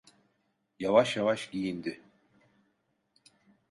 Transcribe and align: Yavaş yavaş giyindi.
Yavaş 0.79 1.15
yavaş 1.17 1.49
giyindi. 1.51 2.01